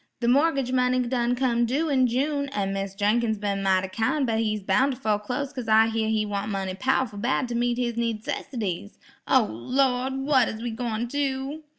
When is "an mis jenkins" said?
2.49-3.37